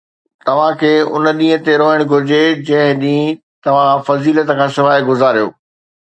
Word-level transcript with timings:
توهان 0.45 0.77
کي 0.83 0.89
ان 1.17 1.25
ڏينهن 1.39 1.59
تي 1.65 1.73
روئڻ 1.81 1.99
گهرجي 2.13 2.39
جنهن 2.69 2.95
ڏينهن 3.03 3.35
توهان 3.67 4.01
فضيلت 4.07 4.55
کان 4.61 4.73
سواءِ 4.79 5.05
گذاريو 5.11 5.45